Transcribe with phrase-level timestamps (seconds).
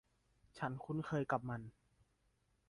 [0.57, 1.61] ฉันคุ้นเคยกับมัน